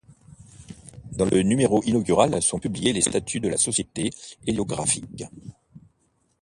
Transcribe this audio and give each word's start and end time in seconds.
Dans 1.11 1.25
le 1.29 1.43
numéro 1.43 1.83
inaugural, 1.83 2.41
sont 2.41 2.57
publiés 2.57 2.91
les 2.91 3.01
statuts 3.01 3.39
de 3.39 3.49
la 3.49 3.57
Société 3.57 4.09
héliographique. 4.47 5.25